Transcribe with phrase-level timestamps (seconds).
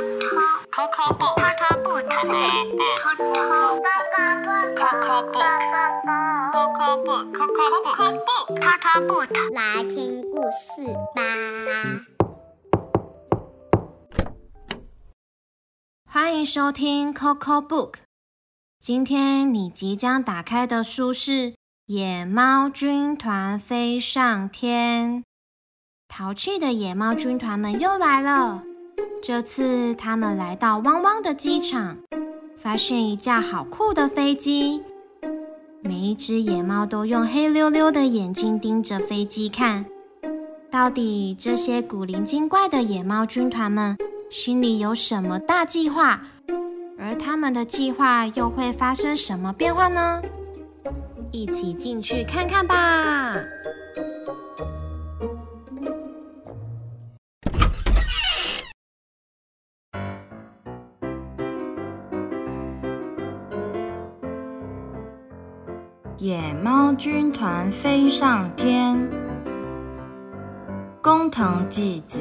[0.00, 1.36] Coco book.
[1.36, 1.76] Coco
[7.04, 7.28] book.
[8.56, 9.28] Coco book.
[9.52, 11.20] 来听故事吧。
[16.06, 17.96] 欢迎收听 Coco Book。
[18.80, 21.30] 今天你即将打开的书是
[21.84, 25.18] 《野猫军团飞上天》。
[26.08, 28.69] 淘气的野猫军团们又来了。
[29.22, 31.98] 这次他们来到汪汪的机场，
[32.56, 34.82] 发现一架好酷的飞机。
[35.82, 39.84] 每一只野猫都用黑溜溜的眼睛盯着飞机看。
[40.70, 43.96] 到底这些古灵精怪的野猫军团们
[44.30, 46.22] 心里有什么大计划？
[46.98, 50.22] 而他们的计划又会发生什么变化呢？
[51.32, 53.34] 一起进去看看吧！
[66.20, 69.08] 野猫军团飞上天，
[71.00, 72.18] 工藤纪子。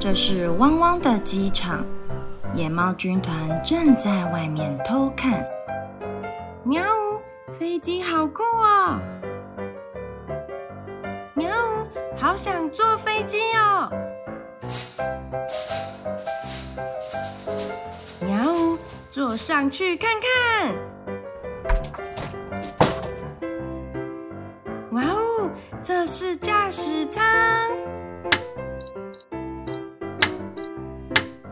[0.00, 1.84] 这是汪汪的机场，
[2.54, 5.46] 野猫军团正在外面偷看。
[6.62, 6.82] 喵，
[7.50, 8.98] 飞机好酷哦！
[11.34, 11.50] 喵，
[12.16, 13.92] 好想坐飞机哦！
[19.36, 20.74] 上去看看。
[24.92, 25.50] 哇哦，
[25.82, 27.22] 这是驾驶舱。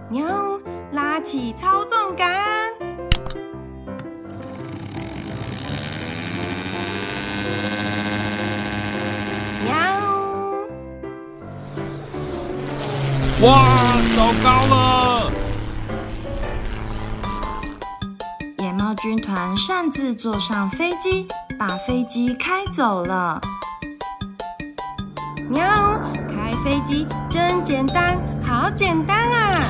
[0.09, 0.59] 喵，
[0.93, 2.73] 拉起操纵杆。
[9.65, 9.75] 喵。
[13.43, 15.33] 哇，糟糕了！
[19.05, 21.29] 军团擅自坐上飞机，
[21.59, 23.39] 把飞机开走了。
[25.47, 29.61] 喵，开飞机真简单，好简单啊！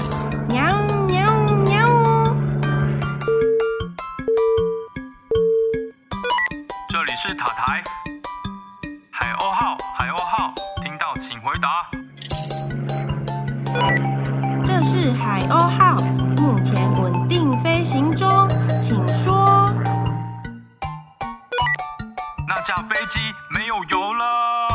[22.47, 23.19] 那架飞机
[23.51, 24.67] 没有油了。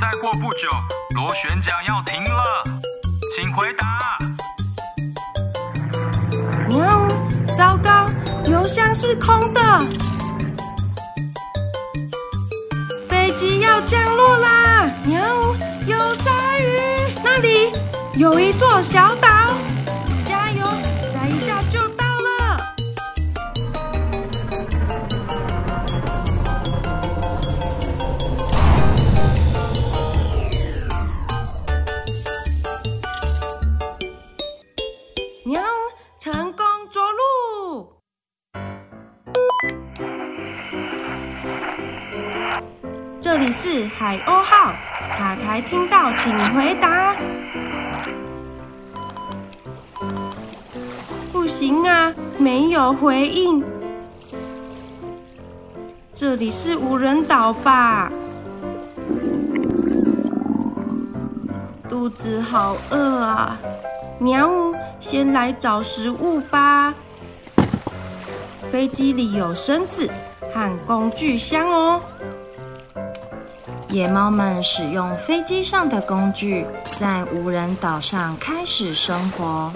[0.00, 0.68] 再过不久，
[1.14, 2.64] 螺旋桨要停了，
[3.34, 4.18] 请回答。
[6.68, 7.06] 喵，
[7.54, 8.08] 糟糕，
[8.46, 9.60] 油箱是空的，
[13.08, 14.90] 飞机要降落啦！
[15.04, 15.20] 喵，
[15.86, 16.80] 有鲨鱼，
[17.22, 17.72] 那里
[18.14, 19.28] 有一座小岛，
[43.46, 44.72] 里是海鸥号，
[45.16, 47.14] 塔台听到请回答。
[51.32, 53.64] 不行啊，没有回应。
[56.12, 58.10] 这里是无人岛吧？
[61.88, 63.56] 肚子好饿啊！
[64.18, 64.50] 喵，
[64.98, 66.92] 先来找食物吧。
[68.72, 70.10] 飞机里有绳子
[70.52, 72.00] 和工具箱哦。
[73.88, 76.66] 野猫们使用飞机上的工具，
[76.98, 79.72] 在无人岛上开始生活，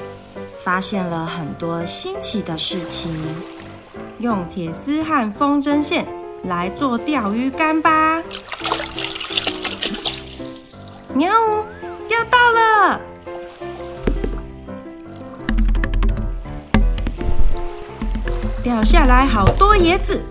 [0.64, 3.10] 发现了很多新奇的事情。
[4.18, 6.06] 用铁丝和风筝线
[6.44, 8.22] 来做钓鱼竿吧。
[11.14, 11.32] 喵，
[12.08, 13.00] 钓到了！
[18.62, 20.22] 掉下来好多椰子，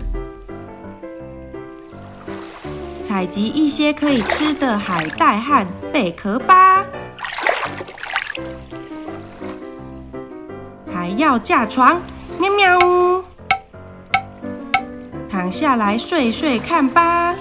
[3.10, 6.86] 采集一些可以吃的海带和贝壳吧。
[10.88, 12.00] 还要架床，
[12.38, 13.24] 喵喵。
[15.28, 17.34] 躺下来睡睡看吧。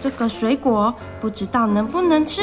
[0.00, 2.42] 这个水果不知道能不能吃。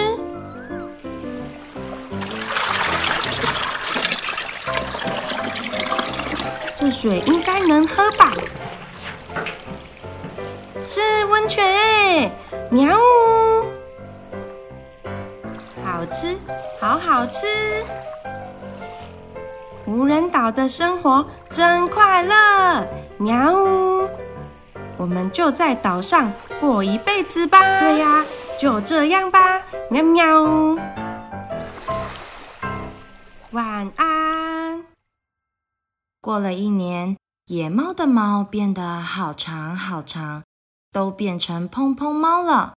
[6.88, 8.32] 这水应该能喝吧？
[10.86, 12.32] 是温泉哎！
[12.70, 12.98] 喵，
[15.84, 16.38] 好吃，
[16.80, 17.46] 好好吃。
[19.86, 22.88] 无人岛的生活真快乐，
[23.18, 24.08] 喵呜！
[24.96, 26.32] 我们就在岛上
[26.62, 27.82] 过一辈子吧。
[27.82, 28.26] 对呀，
[28.58, 30.78] 就这样吧，喵喵。
[36.28, 37.16] 过了一年，
[37.46, 40.44] 野猫的猫变得好长好长，
[40.92, 42.74] 都变成蓬蓬猫了。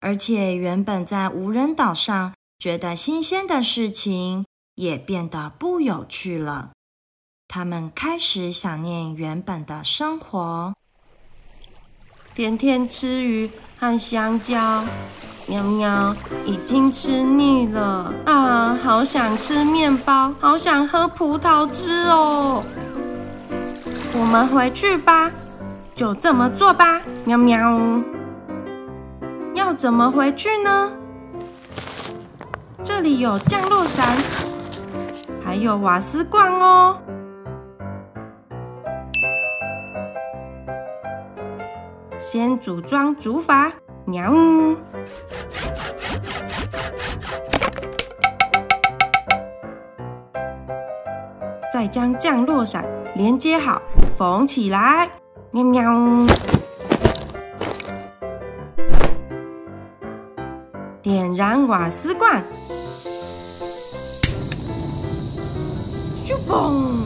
[0.00, 4.44] 而且，原本在无人岛上觉得新鲜的事情。
[4.74, 6.72] 也变得不有趣了。
[7.48, 10.74] 他们开始想念原本的生活，
[12.34, 14.84] 天天吃鱼和香蕉，
[15.48, 18.76] 喵喵已经吃腻了啊！
[18.82, 22.64] 好想吃面包，好想喝葡萄汁哦。
[24.18, 25.30] 我们回去吧，
[25.94, 27.80] 就这么做吧，喵喵。
[29.54, 30.90] 要怎么回去呢？
[32.82, 34.16] 这里有降落伞。
[35.44, 36.98] 还有瓦斯罐哦，
[42.18, 43.70] 先组装竹筏，
[44.06, 44.32] 喵，
[51.72, 52.84] 再将降落伞
[53.16, 53.82] 连接好，
[54.16, 55.10] 缝起来，
[55.50, 56.26] 喵喵，
[61.02, 62.42] 点燃瓦斯罐。
[66.48, 67.02] 嘣！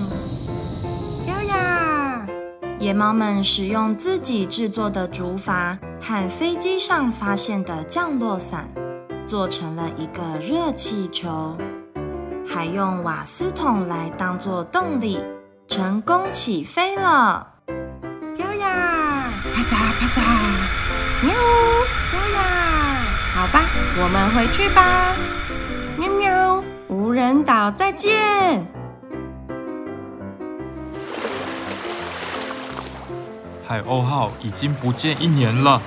[1.24, 2.26] 飘呀！
[2.78, 8.68] 野猫们使用自己制作的竹筏和飞机上发现的降落伞，
[9.26, 11.56] 做成了一个热气球，
[12.48, 15.20] 还用瓦斯桶来当做动力，
[15.68, 17.46] 成功起飞了！
[18.36, 19.28] 飘呀！
[19.54, 20.20] 啪嚓啪嚓！
[21.22, 21.34] 喵！
[22.10, 23.02] 飘呀！
[23.34, 23.60] 好吧，
[24.02, 25.14] 我们回去吧。
[25.98, 26.64] 喵喵！
[26.88, 28.79] 无人岛再见。
[33.70, 35.80] 海鸥号已经不见一年了，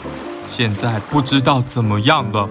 [0.49, 2.49] 现在不知道怎么样了。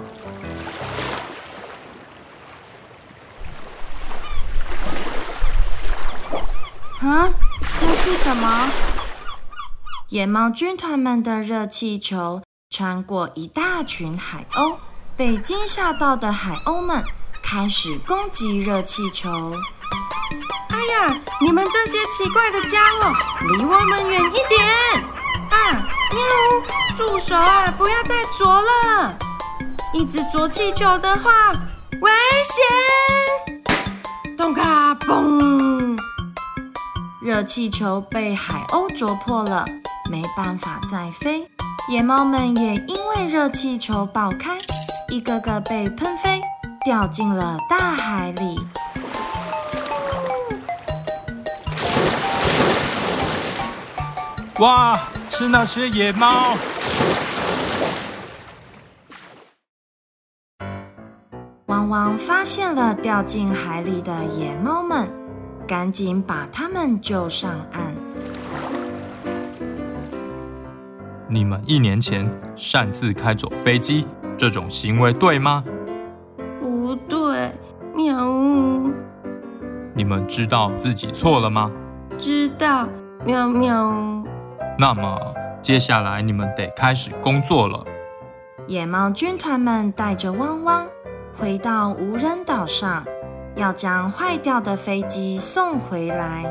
[7.00, 7.32] 啊，
[7.81, 8.69] 那是什么？
[10.11, 14.76] 野猫军团们的热气球穿过一大群海鸥，
[15.17, 17.02] 被惊吓到的海鸥们
[17.43, 19.31] 开始攻击热气球。
[20.69, 23.11] 哎呀，你们这些奇怪的家伙，
[23.56, 25.11] 离我们远一点！
[25.52, 25.87] 啊！
[26.12, 26.96] 喵！
[26.96, 27.70] 住手啊！
[27.70, 29.14] 不要再啄了！
[29.93, 31.52] 一直啄气球的话，
[32.00, 32.10] 危
[32.44, 34.37] 险！
[34.37, 35.96] 咚卡嘣！
[37.22, 39.64] 热气球被海鸥啄破了，
[40.10, 41.46] 没办法再飞。
[41.88, 44.56] 野猫们也因为热气球爆开，
[45.08, 46.40] 一个个被喷飞，
[46.84, 48.58] 掉进了大海里。
[54.60, 54.94] 哇！
[55.31, 56.54] 是那些野猫。
[61.66, 65.08] 汪汪发现了掉进海里的野猫们，
[65.67, 67.94] 赶紧把它们救上岸。
[71.26, 75.65] 你们一年前擅自开走飞机，这种行为对吗？
[76.60, 77.50] 不对，
[77.94, 78.29] 喵。
[79.94, 81.70] 你们知道自己错了吗？
[82.19, 82.86] 知道，
[83.24, 84.22] 喵喵。
[84.79, 87.84] 那么接下来你们得开始工作了。
[88.67, 90.86] 野猫军团们带着汪汪
[91.38, 93.05] 回到无人岛上，
[93.56, 96.44] 要将坏掉的飞机送回来。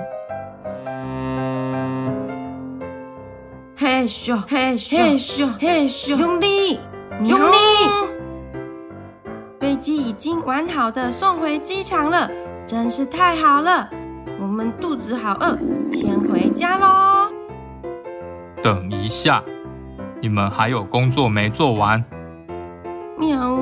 [3.75, 6.80] 嘿咻嘿咻嘿咻嘿咻，用力
[7.24, 7.56] 用力！
[9.60, 12.30] 飞机已经完好的送回机场了，
[12.68, 13.90] 真是太好了。
[14.40, 15.58] 我们肚子好饿，
[15.94, 17.21] 先回家喽。
[18.62, 19.44] 等一下，
[20.22, 22.03] 你们还有工作没做完。
[23.18, 23.58] 喵！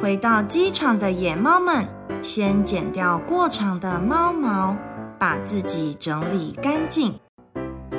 [0.00, 1.86] 回到机场的野猫们，
[2.20, 4.76] 先剪掉过长的猫毛，
[5.16, 7.14] 把自己整理干净。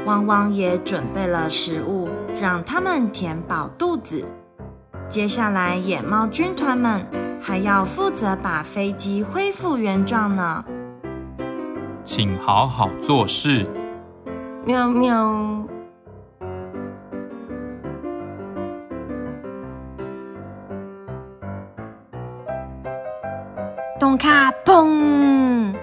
[0.06, 2.10] 汪汪也准备了食物，
[2.42, 4.28] 让它们填饱肚子。
[5.08, 7.06] 接下来，野猫军团们
[7.42, 10.66] 还要负责把飞机恢复原状呢。
[12.04, 13.66] 请好好做事。
[14.66, 15.68] 喵喵！
[24.00, 25.74] 咚卡嘣！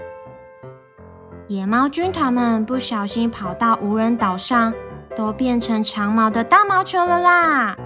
[1.46, 4.72] 野猫军团们不小心跑到无人岛上，
[5.14, 7.76] 都变成长毛的大毛球了啦！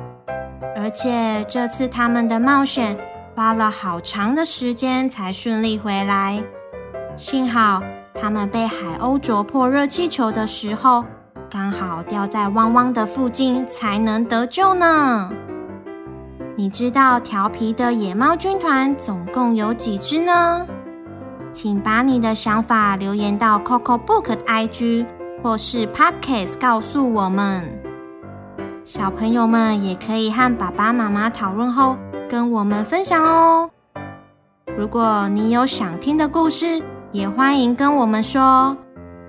[0.77, 2.97] 而且这次他们的冒险
[3.35, 6.41] 花了好长的时间才顺利回来。
[7.17, 7.83] 幸好
[8.15, 11.05] 他们被海鸥啄破热气球的时候，
[11.51, 15.31] 刚好掉在汪汪的附近，才能得救呢。
[16.57, 20.67] 你知道调皮的野猫军团总共有几只呢？
[21.53, 25.07] 请把你的想法留言到 Coco Book 的 IG
[25.43, 27.63] 或是 Podcast 告诉我们。
[28.85, 31.97] 小朋友们也可以和爸爸妈妈讨论后
[32.29, 33.71] 跟我们分享哦。
[34.77, 36.83] 如果你有想听的故事，
[37.15, 38.77] 也欢迎跟我们说，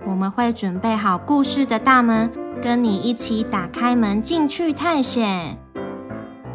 [0.08, 5.56] 我们会准备好故事的大门，跟你一起打开门进去探险。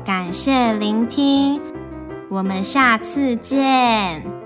[0.05, 1.63] 感谢聆听，
[2.29, 4.40] 我们下次见。